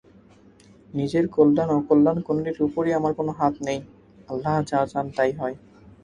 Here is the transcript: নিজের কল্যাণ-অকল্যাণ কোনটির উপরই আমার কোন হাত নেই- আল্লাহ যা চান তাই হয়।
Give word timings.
নিজের 0.93 1.25
কল্যাণ-অকল্যাণ 1.27 2.17
কোনটির 2.21 2.57
উপরই 2.61 2.91
আমার 2.93 3.13
কোন 3.13 3.27
হাত 3.29 3.53
নেই- 3.61 3.87
আল্লাহ 4.29 4.55
যা 4.65 4.79
চান 4.85 5.05
তাই 5.17 5.31
হয়। 5.31 5.55